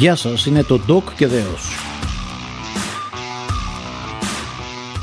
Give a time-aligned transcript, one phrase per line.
[0.00, 1.68] Γεια σας, είναι το Doc και Δέος.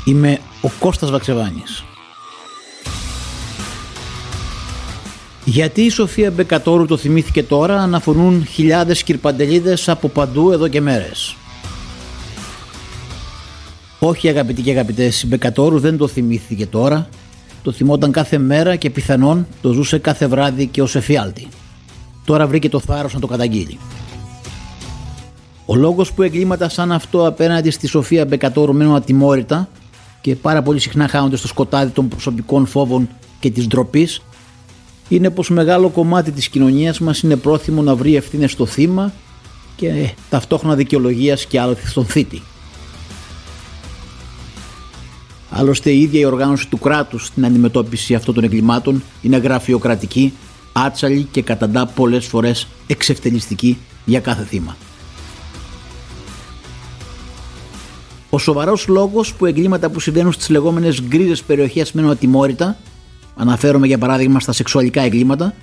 [0.04, 1.84] Είμαι ο Κώστας Βαξεβάνης.
[5.44, 11.36] Γιατί η Σοφία Μπεκατόρου το θυμήθηκε τώρα αναφωνούν χιλιάδες κυρπαντελίδες από παντού εδώ και μέρες.
[13.98, 17.08] Όχι αγαπητοί και αγαπητές, η Μπεκατόρου δεν το θυμήθηκε τώρα,
[17.62, 21.48] το θυμόταν κάθε μέρα και πιθανόν το ζούσε κάθε βράδυ και ως εφιάλτη.
[22.24, 23.78] Τώρα βρήκε το θάρρος να το καταγγείλει.
[25.70, 29.68] Ο λόγος που εγκλήματα σαν αυτό απέναντι στη Σοφία Μπεκατόρου μένουν ατιμόρυτα
[30.20, 33.08] και πάρα πολύ συχνά χάνονται στο σκοτάδι των προσωπικών φόβων
[33.40, 34.22] και της ντροπής,
[35.08, 39.12] είναι πως μεγάλο κομμάτι της κοινωνίας μας είναι πρόθυμο να βρει ευθύνες στο θύμα
[39.76, 42.42] και ταυτόχρονα δικαιολογίας και άλλο στον θήτη.
[45.50, 50.32] Άλλωστε η ίδια η οργάνωση του κράτους στην αντιμετώπιση αυτών των εγκλημάτων είναι γραφειοκρατική,
[50.72, 54.76] άτσαλη και καταντά πολλές φορές εξευτελιστική για κάθε θύμα.
[58.30, 62.76] Ο σοβαρός λόγος που εγκλήματα που συμβαίνουν στις λεγόμενες γκρίζες περιοχές μένουν ατιμόρυτα,
[63.36, 65.54] αναφέρομαι για παράδειγμα στα σεξουαλικά εγκλήματα,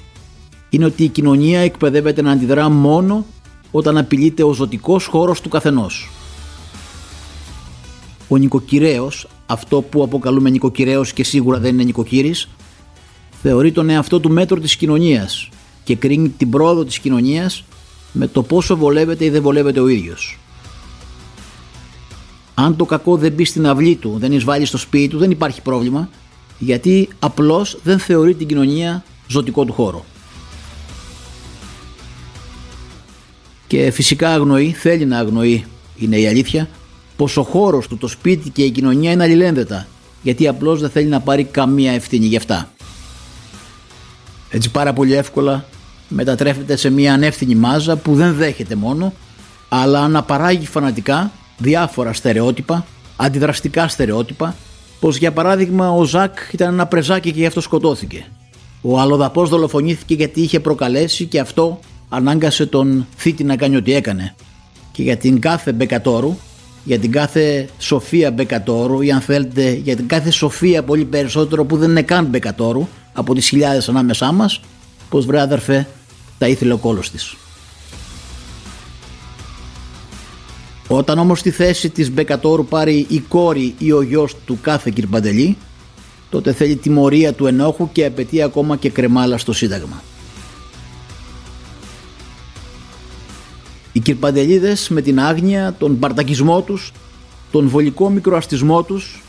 [0.69, 3.25] είναι ότι η κοινωνία εκπαιδεύεται να αντιδρά μόνο
[3.71, 6.09] όταν απειλείται ο ζωτικός χώρος του καθενός.
[8.27, 12.49] Ο νοικοκυρέος, αυτό που αποκαλούμε νοικοκυρέος και σίγουρα δεν είναι νοικοκύρης,
[13.41, 15.49] θεωρεί τον εαυτό του μέτρο της κοινωνίας
[15.83, 17.63] και κρίνει την πρόοδο της κοινωνίας
[18.11, 20.37] με το πόσο βολεύεται ή δεν βολεύεται ο ίδιος.
[22.55, 25.61] Αν το κακό δεν μπει στην αυλή του, δεν εισβάλλει στο σπίτι του, δεν υπάρχει
[25.61, 26.09] πρόβλημα,
[26.59, 30.05] γιατί απλώς δεν θεωρεί την κοινωνία ζωτικό του χώρο.
[33.67, 36.69] Και φυσικά αγνοεί, θέλει να αγνοεί, είναι η αλήθεια,
[37.15, 39.87] πως ο χώρος του, το σπίτι και η κοινωνία είναι αλληλένδετα,
[40.21, 42.69] γιατί απλώς δεν θέλει να πάρει καμία ευθύνη γι' αυτά.
[44.49, 45.65] Έτσι πάρα πολύ εύκολα
[46.07, 49.13] μετατρέφεται σε μια ανεύθυνη μάζα που δεν δέχεται μόνο,
[49.69, 52.85] αλλά αναπαράγει φανατικά διάφορα στερεότυπα,
[53.15, 54.55] αντιδραστικά στερεότυπα,
[54.99, 58.25] πως για παράδειγμα ο Ζακ ήταν ένα πρεζάκι και γι' αυτό σκοτώθηκε.
[58.81, 61.79] Ο αλλοδαπό δολοφονήθηκε γιατί είχε προκαλέσει και αυτό
[62.09, 64.35] ανάγκασε τον θήτη να κάνει ό,τι έκανε.
[64.91, 66.37] Και για την κάθε Μπεκατόρου,
[66.83, 71.77] για την κάθε Σοφία Μπεκατόρου ή αν θέλετε για την κάθε Σοφία πολύ περισσότερο που
[71.77, 74.61] δεν είναι καν Μπεκατόρου από τις χιλιάδες ανάμεσά μας,
[75.09, 75.87] πως βρε αδερφέ
[76.37, 77.35] τα ήθελε ο κόλος της.
[80.87, 85.57] Όταν όμως τη θέση της Μπεκατόρου πάρει η κόρη ή ο γιος του κάθε κυρπαντελή,
[86.29, 90.03] τότε θέλει τιμωρία του ενόχου και απαιτεί ακόμα και κρεμάλα στο Σύνταγμα.
[93.91, 96.91] Οι κυρπαντελίδες με την άγνοια, τον παρτακισμό τους,
[97.51, 99.23] τον βολικό μικροαστισμό τους,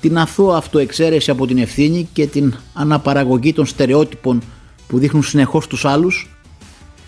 [0.00, 4.42] την αθώα αυτοεξαίρεση από την ευθύνη και την αναπαραγωγή των στερεότυπων
[4.86, 6.30] που δείχνουν συνεχώς τους άλλους,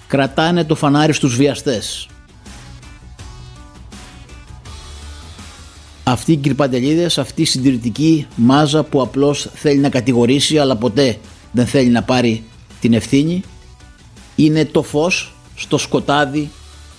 [0.06, 2.08] κρατάνε το φανάρι στους βιαστές,
[6.22, 11.18] Αυτοί οι κυρπαντελίδες, αυτή η συντηρητική μάζα που απλώς θέλει να κατηγορήσει αλλά ποτέ
[11.52, 12.44] δεν θέλει να πάρει
[12.80, 13.42] την ευθύνη
[14.36, 16.50] είναι το φως στο σκοτάδι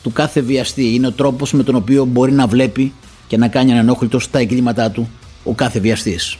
[0.03, 0.93] του κάθε βιαστή.
[0.93, 2.93] Είναι ο τρόπος με τον οποίο μπορεί να βλέπει
[3.27, 5.09] και να κάνει ανενόχλητο στα εγκλήματά του
[5.43, 6.37] ο κάθε βιαστής.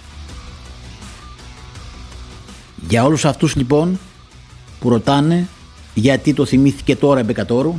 [2.88, 4.00] Για όλους αυτούς λοιπόν
[4.80, 5.48] που ρωτάνε
[5.94, 7.76] γιατί το θυμήθηκε τώρα Εμπεκατόρου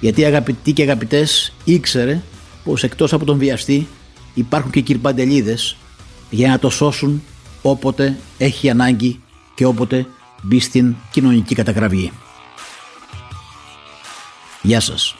[0.00, 2.22] γιατί αγαπητοί και αγαπητές ήξερε
[2.64, 3.88] πως εκτός από τον βιαστή
[4.34, 5.76] υπάρχουν και κυρπαντελίδες
[6.30, 7.22] για να το σώσουν
[7.62, 9.20] όποτε έχει ανάγκη
[9.54, 10.06] και όποτε
[10.42, 12.10] μπει στην κοινωνική καταγραφή.
[14.62, 15.14] Γεια σας.